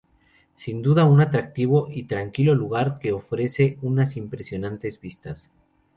Sin 0.55 0.81
duda 0.81 1.05
un 1.05 1.21
atractivo 1.21 1.87
y 1.91 2.05
tranquilo 2.05 2.55
lugar 2.55 2.97
que 2.97 3.11
ofrece 3.11 3.77
unas 3.83 4.17
impresionantes 4.17 4.99
vistas. 4.99 5.47